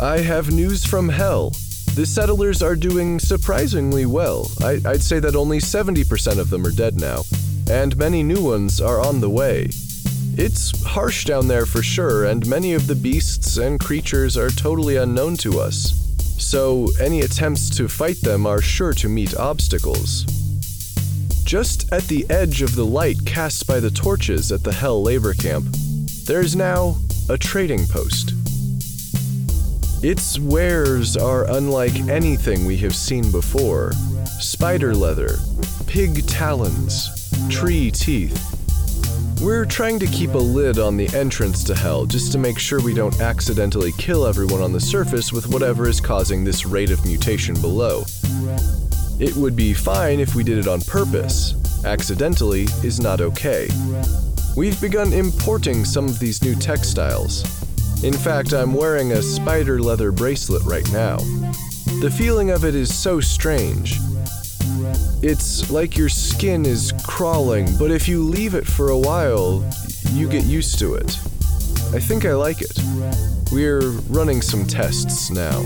I 0.00 0.18
have 0.18 0.52
news 0.52 0.86
from 0.86 1.08
hell. 1.08 1.50
The 1.96 2.06
settlers 2.06 2.62
are 2.62 2.76
doing 2.76 3.18
surprisingly 3.18 4.06
well. 4.06 4.48
I, 4.62 4.80
I'd 4.84 5.02
say 5.02 5.18
that 5.18 5.34
only 5.34 5.58
70% 5.58 6.38
of 6.38 6.50
them 6.50 6.64
are 6.64 6.70
dead 6.70 7.00
now, 7.00 7.24
and 7.70 7.96
many 7.96 8.22
new 8.22 8.42
ones 8.42 8.80
are 8.80 9.00
on 9.00 9.20
the 9.20 9.30
way. 9.30 9.68
It's 10.38 10.84
harsh 10.84 11.24
down 11.24 11.48
there 11.48 11.66
for 11.66 11.82
sure, 11.82 12.24
and 12.24 12.46
many 12.46 12.74
of 12.74 12.86
the 12.86 12.94
beasts 12.94 13.56
and 13.56 13.80
creatures 13.80 14.36
are 14.36 14.50
totally 14.50 14.96
unknown 14.96 15.36
to 15.38 15.60
us. 15.60 15.92
So, 16.38 16.88
any 17.00 17.22
attempts 17.22 17.70
to 17.76 17.88
fight 17.88 18.20
them 18.20 18.46
are 18.46 18.60
sure 18.60 18.92
to 18.94 19.08
meet 19.08 19.36
obstacles. 19.36 20.24
Just 21.44 21.90
at 21.92 22.02
the 22.04 22.26
edge 22.28 22.60
of 22.60 22.74
the 22.74 22.84
light 22.84 23.24
cast 23.24 23.66
by 23.66 23.80
the 23.80 23.90
torches 23.90 24.52
at 24.52 24.62
the 24.62 24.72
Hell 24.72 25.02
labor 25.02 25.32
camp, 25.32 25.64
there 26.26 26.40
is 26.40 26.54
now 26.54 26.96
a 27.28 27.38
trading 27.38 27.86
post. 27.86 28.32
Its 30.02 30.38
wares 30.38 31.16
are 31.16 31.50
unlike 31.50 31.96
anything 32.08 32.66
we 32.66 32.76
have 32.76 32.94
seen 32.94 33.30
before 33.30 33.92
spider 34.38 34.94
leather, 34.94 35.38
pig 35.86 36.26
talons, 36.26 37.15
tree 37.50 37.90
teeth. 37.90 38.54
We're 39.42 39.66
trying 39.66 39.98
to 40.00 40.06
keep 40.06 40.34
a 40.34 40.38
lid 40.38 40.78
on 40.78 40.96
the 40.96 41.08
entrance 41.14 41.62
to 41.64 41.74
Hell 41.74 42.06
just 42.06 42.32
to 42.32 42.38
make 42.38 42.58
sure 42.58 42.80
we 42.82 42.94
don't 42.94 43.20
accidentally 43.20 43.92
kill 43.92 44.26
everyone 44.26 44.62
on 44.62 44.72
the 44.72 44.80
surface 44.80 45.32
with 45.32 45.46
whatever 45.48 45.88
is 45.88 46.00
causing 46.00 46.42
this 46.42 46.64
rate 46.66 46.90
of 46.90 47.04
mutation 47.04 47.54
below. 47.60 48.04
It 49.20 49.36
would 49.36 49.54
be 49.54 49.74
fine 49.74 50.20
if 50.20 50.34
we 50.34 50.42
did 50.42 50.58
it 50.58 50.66
on 50.66 50.80
purpose. 50.82 51.54
Accidentally 51.84 52.62
is 52.82 53.00
not 53.00 53.20
okay. 53.20 53.68
We've 54.56 54.80
begun 54.80 55.12
importing 55.12 55.84
some 55.84 56.06
of 56.06 56.18
these 56.18 56.42
new 56.42 56.54
textiles. 56.54 57.44
In 58.02 58.14
fact, 58.14 58.52
I'm 58.52 58.74
wearing 58.74 59.12
a 59.12 59.22
spider 59.22 59.80
leather 59.80 60.12
bracelet 60.12 60.62
right 60.64 60.90
now. 60.92 61.16
The 62.00 62.14
feeling 62.16 62.50
of 62.50 62.64
it 62.64 62.74
is 62.74 62.94
so 62.94 63.20
strange. 63.20 63.98
It's 65.22 65.70
like 65.70 65.96
your 65.96 66.10
skin 66.10 66.66
is 66.66 66.92
crawling, 67.02 67.76
but 67.78 67.90
if 67.90 68.06
you 68.06 68.22
leave 68.22 68.54
it 68.54 68.66
for 68.66 68.90
a 68.90 68.98
while, 68.98 69.64
you 70.12 70.28
get 70.28 70.44
used 70.44 70.78
to 70.80 70.94
it. 70.94 71.18
I 71.94 72.00
think 72.00 72.26
I 72.26 72.34
like 72.34 72.60
it. 72.60 72.78
We're 73.50 73.90
running 74.10 74.42
some 74.42 74.66
tests 74.66 75.30
now. 75.30 75.62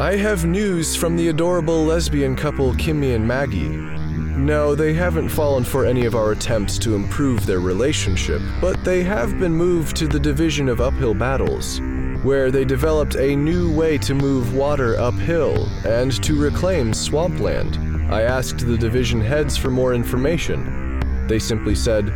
I 0.00 0.16
have 0.16 0.44
news 0.44 0.94
from 0.94 1.16
the 1.16 1.28
adorable 1.28 1.84
lesbian 1.84 2.36
couple 2.36 2.72
Kimmy 2.74 3.16
and 3.16 3.26
Maggie. 3.26 3.97
No, 4.38 4.76
they 4.76 4.94
haven't 4.94 5.30
fallen 5.30 5.64
for 5.64 5.84
any 5.84 6.04
of 6.06 6.14
our 6.14 6.30
attempts 6.30 6.78
to 6.78 6.94
improve 6.94 7.44
their 7.44 7.58
relationship, 7.58 8.40
but 8.60 8.82
they 8.84 9.02
have 9.02 9.36
been 9.38 9.52
moved 9.52 9.96
to 9.96 10.06
the 10.06 10.20
Division 10.20 10.68
of 10.68 10.80
Uphill 10.80 11.12
Battles, 11.12 11.80
where 12.22 12.52
they 12.52 12.64
developed 12.64 13.16
a 13.16 13.34
new 13.34 13.70
way 13.70 13.98
to 13.98 14.14
move 14.14 14.54
water 14.54 14.96
uphill 14.96 15.68
and 15.84 16.22
to 16.22 16.40
reclaim 16.40 16.94
swampland. 16.94 17.78
I 18.12 18.22
asked 18.22 18.60
the 18.60 18.78
division 18.78 19.20
heads 19.20 19.56
for 19.56 19.70
more 19.70 19.92
information. 19.92 21.26
They 21.26 21.40
simply 21.40 21.74
said, 21.74 22.14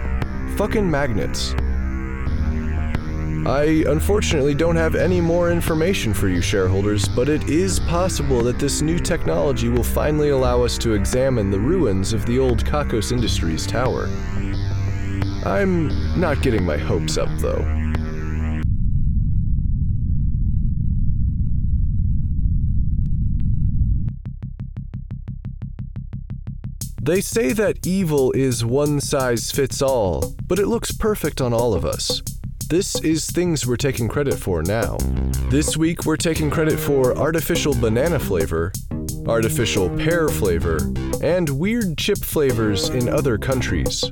fucking 0.56 0.88
magnets. 0.88 1.54
I 3.46 3.82
unfortunately 3.88 4.54
don't 4.54 4.76
have 4.76 4.94
any 4.94 5.20
more 5.20 5.50
information 5.50 6.14
for 6.14 6.28
you 6.28 6.40
shareholders, 6.40 7.08
but 7.08 7.28
it 7.28 7.48
is 7.48 7.80
possible 7.80 8.40
that 8.44 8.60
this 8.60 8.82
new 8.82 9.00
technology 9.00 9.68
will 9.68 9.82
finally 9.82 10.28
allow 10.28 10.62
us 10.62 10.78
to 10.78 10.92
examine 10.92 11.50
the 11.50 11.58
ruins 11.58 12.12
of 12.12 12.24
the 12.24 12.38
old 12.38 12.64
Kakos 12.64 13.10
Industries 13.10 13.66
tower. 13.66 14.08
I'm 15.44 15.88
not 16.20 16.40
getting 16.40 16.64
my 16.64 16.76
hopes 16.76 17.18
up, 17.18 17.30
though. 17.38 17.66
They 27.02 27.20
say 27.20 27.52
that 27.54 27.84
evil 27.84 28.30
is 28.30 28.64
one 28.64 29.00
size 29.00 29.50
fits 29.50 29.82
all, 29.82 30.36
but 30.46 30.60
it 30.60 30.68
looks 30.68 30.92
perfect 30.92 31.40
on 31.40 31.52
all 31.52 31.74
of 31.74 31.84
us. 31.84 32.22
This 32.72 32.98
is 33.02 33.26
things 33.26 33.66
we're 33.66 33.76
taking 33.76 34.08
credit 34.08 34.38
for 34.38 34.62
now. 34.62 34.96
This 35.50 35.76
week, 35.76 36.06
we're 36.06 36.16
taking 36.16 36.48
credit 36.48 36.80
for 36.80 37.14
artificial 37.18 37.74
banana 37.74 38.18
flavor, 38.18 38.72
artificial 39.26 39.90
pear 39.90 40.30
flavor, 40.30 40.78
and 41.22 41.50
weird 41.50 41.98
chip 41.98 42.16
flavors 42.16 42.88
in 42.88 43.10
other 43.10 43.36
countries. 43.36 44.10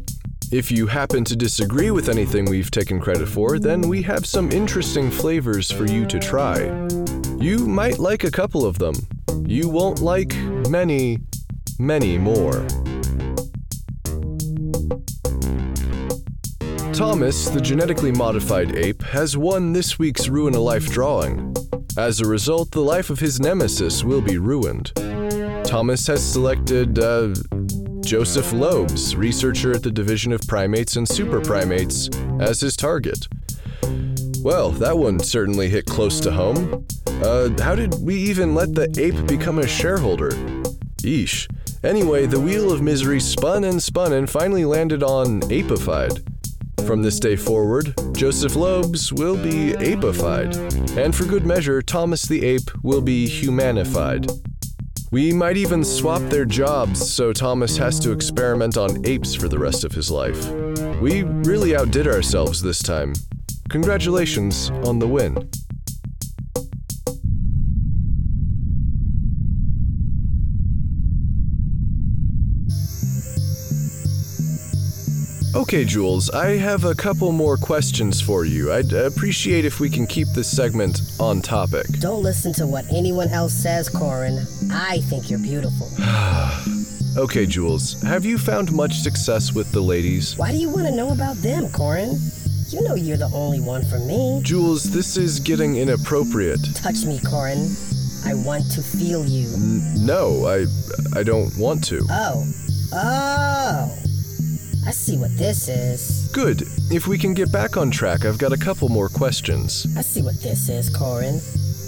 If 0.53 0.71
you 0.71 0.87
happen 0.87 1.25
to 1.25 1.37
disagree 1.37 1.91
with 1.91 2.11
anything 2.11 2.51
we've 2.51 2.71
taken 2.71 3.01
credit 3.01 3.29
for, 3.29 3.59
then 3.59 3.81
we 3.81 4.03
have 4.03 4.27
some 4.27 4.53
interesting 4.53 5.11
flavors 5.11 5.71
for 5.71 5.87
you 5.87 6.05
to 6.05 6.19
try. 6.19 6.67
You 7.39 7.67
might 7.67 7.99
like 7.99 8.25
a 8.25 8.31
couple 8.31 8.67
of 8.67 8.79
them. 8.79 8.95
You 9.47 9.71
won't 9.71 10.01
like 10.01 10.37
many, 10.69 11.21
many 11.79 12.19
more. 12.19 12.67
Thomas, 17.01 17.49
the 17.49 17.63
genetically 17.63 18.13
modified 18.13 18.77
ape, 18.77 19.01
has 19.05 19.35
won 19.35 19.73
this 19.73 19.99
week's 19.99 20.29
Ruin 20.29 20.55
a 20.55 20.61
Life 20.61 20.91
drawing. 20.91 21.57
As 21.97 22.21
a 22.21 22.27
result, 22.27 22.73
the 22.73 22.83
life 22.83 23.09
of 23.09 23.19
his 23.19 23.41
nemesis 23.41 24.05
will 24.05 24.21
be 24.21 24.37
ruined. 24.37 24.93
Thomas 25.65 26.07
has 26.09 26.23
selected 26.23 26.99
uh, 26.99 27.29
Joseph 28.03 28.51
Loebs, 28.51 29.17
researcher 29.17 29.73
at 29.73 29.83
the 29.83 29.91
Division 29.91 30.31
of 30.31 30.43
Primates 30.47 30.97
and 30.97 31.09
Super 31.09 31.41
Primates, 31.41 32.11
as 32.39 32.61
his 32.61 32.77
target. 32.77 33.27
Well, 34.43 34.71
that 34.73 34.99
one 34.99 35.21
certainly 35.21 35.71
hit 35.71 35.87
close 35.87 36.21
to 36.21 36.31
home. 36.31 36.87
Uh, 37.07 37.49
how 37.63 37.75
did 37.77 37.95
we 38.03 38.15
even 38.17 38.55
let 38.55 38.75
the 38.75 38.95
ape 38.99 39.27
become 39.27 39.59
a 39.59 39.67
shareholder? 39.67 40.33
Eesh. 40.99 41.49
Anyway, 41.83 42.27
the 42.27 42.41
wheel 42.41 42.71
of 42.71 42.83
misery 42.83 43.21
spun 43.21 43.65
and 43.65 43.83
spun 43.83 44.13
and 44.13 44.29
finally 44.29 44.67
landed 44.67 45.03
on 45.03 45.41
Apeified. 45.49 46.30
From 46.91 47.03
this 47.03 47.21
day 47.21 47.37
forward, 47.37 47.95
Joseph 48.17 48.57
Lobes 48.57 49.13
will 49.13 49.37
be 49.37 49.75
apified, 49.75 50.57
and 50.99 51.15
for 51.15 51.25
good 51.25 51.47
measure, 51.47 51.81
Thomas 51.81 52.25
the 52.25 52.45
Ape 52.45 52.69
will 52.83 53.01
be 53.01 53.29
humanified. 53.29 54.29
We 55.13 55.33
might 55.33 55.57
even 55.57 55.85
swap 55.85 56.21
their 56.23 56.45
jobs 56.45 57.09
so 57.09 57.33
Thomas 57.33 57.77
has 57.77 58.01
to 58.01 58.11
experiment 58.11 58.77
on 58.77 59.07
apes 59.07 59.37
for 59.37 59.47
the 59.47 59.57
rest 59.57 59.85
of 59.85 59.93
his 59.93 60.11
life. 60.11 60.51
We 61.01 61.23
really 61.23 61.77
outdid 61.77 62.09
ourselves 62.09 62.61
this 62.61 62.83
time. 62.83 63.13
Congratulations 63.69 64.71
on 64.85 64.99
the 64.99 65.07
win. 65.07 65.49
Okay, 75.53 75.85
Jules, 75.85 76.31
I 76.31 76.57
have 76.59 76.85
a 76.85 76.95
couple 76.95 77.33
more 77.33 77.57
questions 77.57 78.21
for 78.21 78.45
you. 78.45 78.73
I'd 78.73 78.93
appreciate 78.93 79.65
if 79.65 79.81
we 79.81 79.91
can 79.91 80.07
keep 80.07 80.29
this 80.29 80.49
segment 80.49 81.01
on 81.19 81.43
topic. 81.43 81.87
Don't 81.99 82.23
listen 82.23 82.53
to 82.55 82.69
what 82.69 82.85
anyone 82.93 83.29
else 83.31 83.53
says, 83.53 83.89
Corin. 83.89 84.47
I 84.71 85.01
think 85.09 85.31
you're 85.31 85.41
beautiful. 85.41 85.89
Okay, 87.19 87.45
Jules, 87.45 88.01
have 88.03 88.25
you 88.25 88.39
found 88.39 88.71
much 88.71 88.95
success 89.01 89.53
with 89.53 89.73
the 89.73 89.81
ladies? 89.81 90.37
Why 90.39 90.53
do 90.53 90.59
you 90.59 90.69
want 90.71 90.87
to 90.87 90.95
know 90.95 91.11
about 91.11 91.35
them, 91.39 91.69
Corin? 91.73 92.17
You 92.69 92.83
know 92.83 92.95
you're 92.95 93.17
the 93.17 93.29
only 93.35 93.61
one 93.61 93.85
for 93.85 93.99
me. 93.99 94.39
Jules, 94.45 94.85
this 94.85 95.17
is 95.17 95.41
getting 95.41 95.75
inappropriate. 95.75 96.61
Touch 96.77 97.05
me, 97.05 97.19
Corin. 97.29 97.69
I 98.25 98.35
want 98.35 98.71
to 98.71 98.81
feel 98.81 99.27
you. 99.27 99.53
N- 99.55 100.07
no, 100.07 100.47
I 100.47 100.67
I 101.19 101.25
don't 101.25 101.51
want 101.59 101.83
to. 101.89 102.07
Oh. 102.11 102.47
Oh. 102.93 103.97
I 104.87 104.93
see 104.93 105.17
what 105.17 105.37
this 105.37 105.69
is. 105.69 106.29
Good. 106.33 106.63
If 106.91 107.07
we 107.07 107.19
can 107.19 107.35
get 107.35 107.53
back 107.53 107.77
on 107.77 107.91
track, 107.91 108.25
I've 108.25 108.39
got 108.39 108.53
a 108.53 108.57
couple 108.57 108.89
more 108.89 109.09
questions. 109.09 109.87
I 109.97 110.01
see 110.01 110.23
what 110.23 110.41
this 110.41 110.69
is, 110.69 110.89
Corin. 110.89 111.41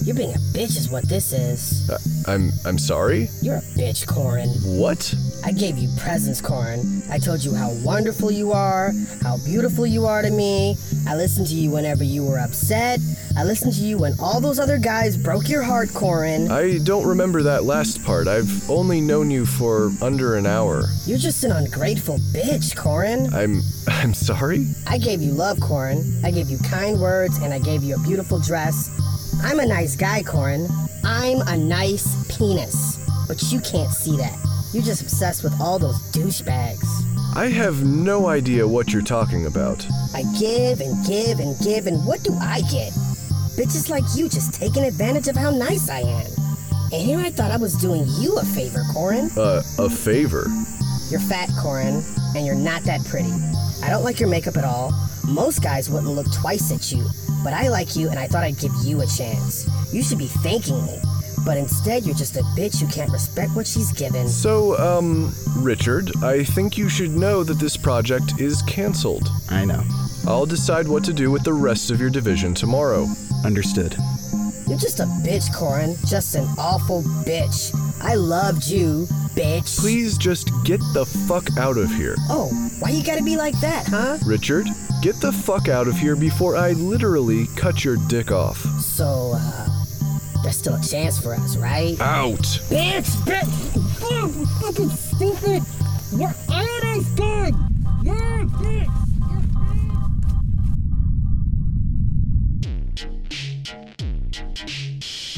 You're 0.05 0.17
being 0.17 0.35
a 0.35 0.39
bitch 0.53 0.77
is 0.77 0.91
what 0.91 1.09
this 1.09 1.33
is. 1.33 1.89
Uh, 1.89 1.99
I'm 2.27 2.51
I'm 2.65 2.77
sorry. 2.77 3.29
You're 3.41 3.57
a 3.57 3.63
bitch, 3.63 4.07
Corin. 4.07 4.49
What? 4.65 5.15
I 5.45 5.53
gave 5.53 5.79
you 5.79 5.89
presents, 5.97 6.41
Corin. 6.41 7.03
I 7.09 7.19
told 7.19 7.45
you 7.45 7.55
how 7.55 7.71
wonderful 7.85 8.31
you 8.31 8.53
are, 8.53 8.93
how 9.23 9.37
beautiful 9.45 9.87
you 9.87 10.07
are 10.07 10.21
to 10.23 10.31
me. 10.31 10.77
I 11.07 11.15
listened 11.15 11.47
to 11.49 11.55
you 11.55 11.71
whenever 11.71 12.03
you 12.03 12.25
were 12.25 12.39
upset. 12.41 12.99
I 13.37 13.45
listened 13.45 13.73
to 13.75 13.81
you 13.81 13.99
when 13.99 14.15
all 14.21 14.41
those 14.41 14.59
other 14.59 14.79
guys 14.79 15.17
broke 15.17 15.49
your 15.49 15.63
heart, 15.63 15.93
Corin. 15.95 16.51
I 16.51 16.79
don't 16.79 17.07
remember 17.07 17.43
that 17.43 17.65
last 17.65 18.05
part. 18.05 18.29
I've 18.29 18.69
only 18.71 19.01
known 19.01 19.31
you 19.31 19.47
for 19.47 19.91
under 20.03 20.37
an 20.37 20.47
hour. 20.47 20.85
You're 21.07 21.19
just 21.19 21.43
an 21.45 21.53
ungrateful 21.53 22.19
bitch, 22.19 22.77
Corin. 22.77 23.33
I'm 23.33 23.63
I'm 23.89 24.13
sorry. 24.15 24.67
I 24.87 24.99
gave 24.99 25.23
you 25.23 25.33
love, 25.33 25.61
Corin. 25.61 26.05
I 26.23 26.31
gave 26.31 26.51
you 26.51 26.59
kind 26.59 27.01
words, 27.01 27.39
and 27.39 27.55
I 27.55 27.59
gave 27.59 27.83
you 27.83 27.95
a 27.97 27.99
beautiful 28.01 28.39
dress. 28.39 28.91
I'm 29.43 29.61
a 29.61 29.67
nice 29.67 29.97
guy, 29.97 30.23
Corin. 30.23 30.69
I'm 31.05 31.41
a 31.47 31.57
nice 31.57 32.07
penis. 32.37 32.99
But 33.27 33.43
you 33.51 33.61
can't 33.61 33.91
see 33.91 34.17
that. 34.19 34.37
You're 34.73 34.83
just 34.83 35.03
obsessed 35.03 35.43
with 35.43 35.59
all 35.61 35.79
those 35.79 35.99
douchebags. 36.13 36.87
I 37.35 37.47
have 37.49 37.83
no 37.83 38.27
idea 38.27 38.69
what 38.69 38.93
you're 38.93 39.01
talking 39.01 39.47
about. 39.47 39.87
I 40.15 40.25
give 40.39 40.81
and 40.81 41.05
give 41.07 41.41
and 41.41 41.59
give, 41.61 41.87
and 41.87 42.05
what 42.07 42.23
do 42.23 42.35
I 42.35 42.61
get? 42.71 42.93
Bitches 43.57 43.91
like 43.91 44.05
you 44.17 44.31
just 44.31 44.55
taking 44.55 44.85
advantage 44.85 45.29
of 45.29 45.37
how 45.37 45.51
nice 45.51 45.91
I 45.91 46.01
am. 46.01 46.27
And 46.93 47.03
here 47.03 47.19
I 47.19 47.31
thought 47.31 47.51
I 47.51 47.59
was 47.59 47.75
doing 47.75 48.05
you 48.19 48.39
a 48.39 48.45
favor, 48.45 48.83
Corin. 48.95 49.31
Uh, 49.37 49.63
a 49.79 49.91
favor. 49.91 50.47
You're 51.11 51.21
fat, 51.21 51.51
Corin, 51.61 52.03
and 52.35 52.47
you're 52.47 52.55
not 52.55 52.83
that 52.85 53.05
pretty. 53.05 53.33
I 53.83 53.91
don't 53.91 54.05
like 54.05 54.21
your 54.21 54.31
makeup 54.31 54.57
at 54.57 54.65
all. 54.65 54.93
Most 55.29 55.63
guys 55.63 55.91
wouldn't 55.91 56.13
look 56.13 56.33
twice 56.33 56.73
at 56.73 56.91
you, 56.91 57.05
but 57.45 57.53
I 57.53 57.69
like 57.69 57.95
you 57.95 58.09
and 58.09 58.19
I 58.19 58.27
thought 58.27 58.43
I'd 58.43 58.59
give 58.59 58.73
you 58.85 59.03
a 59.03 59.07
chance. 59.07 59.69
You 59.93 60.03
should 60.03 60.19
be 60.19 60.29
thanking 60.29 60.85
me. 60.87 60.99
But 61.45 61.59
instead, 61.59 62.05
you're 62.05 62.15
just 62.15 62.37
a 62.37 62.43
bitch 62.57 62.81
who 62.81 62.87
can't 62.87 63.11
respect 63.11 63.55
what 63.55 63.67
she's 63.67 63.93
given. 63.93 64.29
So, 64.29 64.79
um, 64.79 65.35
Richard, 65.57 66.11
I 66.23 66.45
think 66.45 66.79
you 66.79 66.89
should 66.89 67.11
know 67.11 67.43
that 67.43 67.59
this 67.59 67.77
project 67.77 68.41
is 68.41 68.63
cancelled. 68.63 69.29
I 69.51 69.65
know. 69.65 69.83
I'll 70.27 70.47
decide 70.47 70.87
what 70.87 71.05
to 71.05 71.13
do 71.13 71.31
with 71.31 71.43
the 71.43 71.53
rest 71.53 71.91
of 71.91 72.01
your 72.01 72.11
division 72.11 72.55
tomorrow. 72.55 73.09
Understood. 73.45 73.97
You're 74.69 74.79
just 74.79 75.01
a 75.01 75.05
bitch, 75.05 75.53
Corin. 75.55 75.97
Just 76.07 76.35
an 76.35 76.47
awful 76.59 77.03
bitch. 77.03 77.75
I 78.03 78.15
loved 78.15 78.67
you, 78.67 79.07
bitch. 79.35 79.79
Please 79.79 80.17
just 80.17 80.51
get 80.65 80.81
the 80.95 81.05
fuck 81.05 81.47
out 81.59 81.77
of 81.77 81.91
here. 81.91 82.15
Oh, 82.31 82.49
why 82.79 82.91
you 82.91 83.05
gotta 83.05 83.23
be 83.23 83.37
like 83.37 83.59
that, 83.61 83.87
huh? 83.87 84.19
Richard, 84.25 84.67
get 85.03 85.17
the 85.21 85.33
fuck 85.33 85.69
out 85.69 85.89
of 85.89 85.97
here 85.99 86.17
before 86.17 86.57
I 86.57 86.73
literally 86.73 87.47
cut 87.57 87.85
your 87.85 87.97
dick 88.09 88.31
off. 88.31 88.59
So, 88.81 89.33
uh, 89.35 89.69
there's 90.43 90.57
still 90.57 90.75
a 90.75 90.83
chance 90.83 91.21
for 91.21 91.35
us, 91.35 91.57
right? 91.57 92.01
Out! 92.01 92.39
Bitch, 92.69 93.11
bitch! 93.27 93.75
You 94.11 94.47
fucking 94.61 94.91
stupid! 94.91 95.63
You're 96.15 96.35
always 96.49 96.72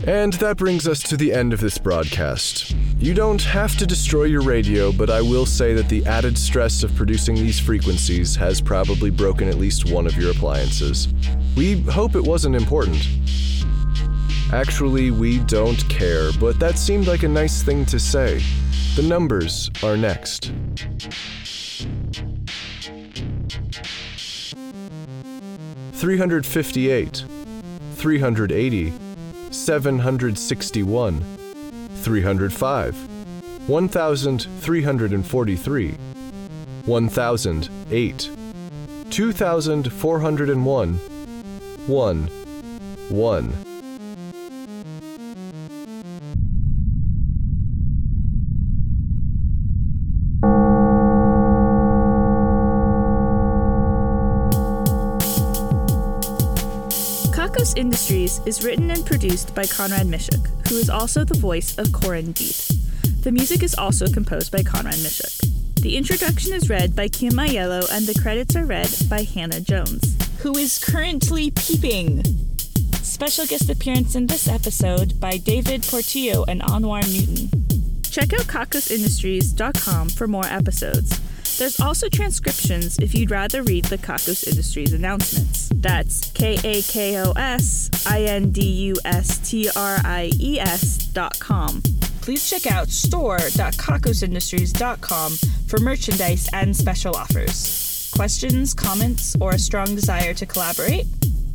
And 0.06 0.34
that 0.34 0.58
brings 0.58 0.86
us 0.86 1.02
to 1.04 1.16
the 1.16 1.32
end 1.32 1.54
of 1.54 1.60
this 1.60 1.78
broadcast. 1.78 2.76
You 2.98 3.14
don't 3.14 3.40
have 3.42 3.74
to 3.78 3.86
destroy 3.86 4.24
your 4.24 4.42
radio, 4.42 4.92
but 4.92 5.08
I 5.08 5.22
will 5.22 5.46
say 5.46 5.72
that 5.72 5.88
the 5.88 6.04
added 6.04 6.36
stress 6.36 6.82
of 6.82 6.94
producing 6.94 7.36
these 7.36 7.58
frequencies 7.58 8.36
has 8.36 8.60
probably 8.60 9.10
broken 9.10 9.48
at 9.48 9.56
least 9.56 9.90
one 9.90 10.06
of 10.06 10.14
your 10.16 10.30
appliances. 10.30 11.08
We 11.56 11.80
hope 11.80 12.16
it 12.16 12.22
wasn't 12.22 12.54
important. 12.54 13.08
Actually, 14.52 15.10
we 15.10 15.38
don't 15.40 15.88
care, 15.88 16.30
but 16.38 16.60
that 16.60 16.76
seemed 16.76 17.06
like 17.06 17.22
a 17.22 17.28
nice 17.28 17.62
thing 17.62 17.86
to 17.86 17.98
say. 17.98 18.42
The 18.96 19.02
numbers 19.02 19.70
are 19.82 19.96
next. 19.96 20.52
Three 25.92 26.18
hundred 26.18 26.44
fifty-eight, 26.44 27.24
three 27.94 28.18
hundred 28.18 28.52
eighty, 28.52 28.92
761, 29.54 31.24
305, 32.02 32.96
1343, 33.68 35.96
1008, 36.84 38.30
2401, 39.10 40.98
1, 41.86 42.28
1. 43.10 43.73
Kakos 57.54 57.78
Industries 57.78 58.40
is 58.46 58.64
written 58.64 58.90
and 58.90 59.06
produced 59.06 59.54
by 59.54 59.64
Conrad 59.64 60.08
Mishuk, 60.08 60.68
who 60.68 60.76
is 60.76 60.90
also 60.90 61.22
the 61.22 61.38
voice 61.38 61.78
of 61.78 61.92
Corin 61.92 62.34
Deeth. 62.34 63.22
The 63.22 63.30
music 63.30 63.62
is 63.62 63.76
also 63.76 64.08
composed 64.08 64.50
by 64.50 64.64
Conrad 64.64 64.96
Mishuk. 64.96 65.80
The 65.80 65.96
introduction 65.96 66.52
is 66.52 66.68
read 66.68 66.96
by 66.96 67.06
Kim 67.06 67.34
Aiello 67.34 67.88
and 67.92 68.08
the 68.08 68.20
credits 68.20 68.56
are 68.56 68.64
read 68.64 68.92
by 69.08 69.22
Hannah 69.22 69.60
Jones. 69.60 70.16
Who 70.38 70.56
is 70.56 70.82
currently 70.82 71.52
peeping? 71.52 72.24
Special 73.02 73.46
guest 73.46 73.70
appearance 73.70 74.16
in 74.16 74.26
this 74.26 74.48
episode 74.48 75.20
by 75.20 75.36
David 75.36 75.84
Portillo 75.84 76.44
and 76.48 76.60
Anwar 76.60 77.06
Newton. 77.06 78.02
Check 78.02 78.32
out 78.32 78.46
kakosindustries.com 78.46 80.08
for 80.08 80.26
more 80.26 80.46
episodes. 80.46 81.20
There's 81.56 81.78
also 81.78 82.08
transcriptions 82.08 82.98
if 82.98 83.14
you'd 83.14 83.30
rather 83.30 83.62
read 83.62 83.84
the 83.84 83.98
Kakos 83.98 84.44
Industries 84.46 84.92
announcements. 84.92 85.70
That's 85.74 86.30
K 86.32 86.58
A 86.64 86.82
K 86.82 87.22
O 87.22 87.30
S 87.32 87.90
I 88.06 88.22
N 88.22 88.50
D 88.50 88.64
U 88.64 88.94
S 89.04 89.38
T 89.38 89.70
R 89.76 89.98
I 90.04 90.32
E 90.40 90.58
S 90.58 91.06
dot 91.06 91.38
com. 91.38 91.80
Please 92.20 92.48
check 92.48 92.66
out 92.70 92.88
store.kakosindustries.com 92.88 95.32
for 95.68 95.78
merchandise 95.78 96.48
and 96.52 96.76
special 96.76 97.14
offers. 97.14 98.10
Questions, 98.16 98.74
comments, 98.74 99.36
or 99.40 99.52
a 99.52 99.58
strong 99.58 99.94
desire 99.94 100.34
to 100.34 100.46
collaborate? 100.46 101.06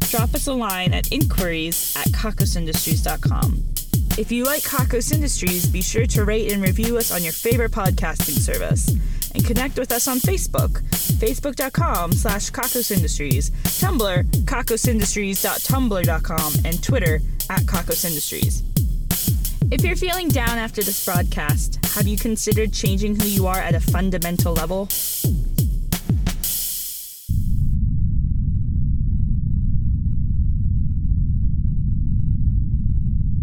Drop 0.10 0.34
us 0.34 0.48
a 0.48 0.54
line 0.54 0.94
at 0.94 1.12
inquiries 1.12 1.94
at 1.98 2.08
kakosindustries.com. 2.08 3.79
If 4.20 4.32
you 4.34 4.44
like 4.44 4.64
Kakos 4.64 5.14
Industries, 5.14 5.66
be 5.66 5.82
sure 5.82 6.06
to 6.08 6.26
rate 6.26 6.52
and 6.52 6.62
review 6.62 6.98
us 6.98 7.10
on 7.10 7.24
your 7.24 7.32
favorite 7.32 7.72
podcasting 7.72 8.38
service. 8.38 8.90
And 9.34 9.46
connect 9.46 9.80
with 9.80 9.94
us 9.94 10.10
on 10.10 10.20
Facebook, 10.20 10.82
facebook.com 11.22 12.12
slash 12.12 12.52
kakosindustries, 12.52 13.52
Tumblr, 13.80 14.26
kakosindustries.tumblr.com, 14.44 16.54
and 16.66 16.84
Twitter 16.84 17.22
at 17.50 17.62
kakosindustries. 17.62 18.64
If 19.72 19.86
you're 19.86 19.96
feeling 19.96 20.28
down 20.28 20.58
after 20.58 20.84
this 20.84 21.06
broadcast, 21.06 21.80
have 21.96 22.06
you 22.06 22.18
considered 22.18 22.74
changing 22.74 23.18
who 23.18 23.26
you 23.26 23.48
are 23.48 23.60
at 23.60 23.74
a 23.74 23.80
fundamental 23.80 24.52
level? 24.52 24.90